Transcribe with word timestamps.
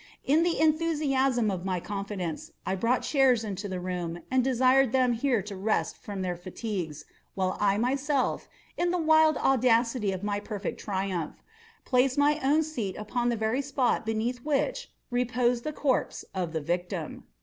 In 0.25 0.41
the 0.41 0.59
enthusiasm 0.59 1.51
of 1.51 1.63
my 1.63 1.79
confidence, 1.79 2.49
I 2.65 2.73
brought 2.73 3.03
chairs 3.03 3.43
into 3.43 3.69
the 3.69 3.79
room, 3.79 4.21
and 4.31 4.43
desired 4.43 4.93
them 4.93 5.13
here 5.13 5.43
to 5.43 5.55
rest 5.55 5.95
from 5.95 6.23
their 6.23 6.35
fatigues, 6.35 7.05
while 7.35 7.55
I 7.59 7.77
myself, 7.77 8.47
in 8.77 8.89
the 8.89 8.97
wild 8.97 9.37
audacity 9.37 10.11
of 10.11 10.23
my 10.23 10.39
perfect 10.39 10.79
triumph, 10.79 11.43
placed 11.85 12.17
my 12.17 12.39
own 12.43 12.63
seat 12.63 12.97
upon 12.97 13.29
the 13.29 13.37
very 13.37 13.61
spot 13.61 14.03
beneath 14.03 14.39
which 14.39 14.91
reposed 15.11 15.63
the 15.63 15.71
corpse 15.71 16.25
of 16.33 16.51
the 16.51 16.61
victim. 16.61 17.25